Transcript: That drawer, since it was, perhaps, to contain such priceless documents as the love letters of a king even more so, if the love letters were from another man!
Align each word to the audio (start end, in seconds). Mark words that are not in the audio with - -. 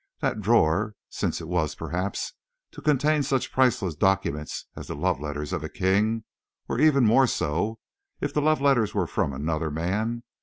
That 0.19 0.41
drawer, 0.41 0.95
since 1.11 1.41
it 1.41 1.47
was, 1.47 1.75
perhaps, 1.75 2.33
to 2.71 2.81
contain 2.81 3.21
such 3.21 3.51
priceless 3.51 3.93
documents 3.93 4.65
as 4.75 4.87
the 4.87 4.95
love 4.95 5.19
letters 5.19 5.53
of 5.53 5.63
a 5.63 5.69
king 5.69 6.23
even 6.67 7.05
more 7.05 7.27
so, 7.27 7.77
if 8.19 8.33
the 8.33 8.41
love 8.41 8.61
letters 8.61 8.95
were 8.95 9.05
from 9.05 9.31
another 9.31 9.69
man! 9.69 10.23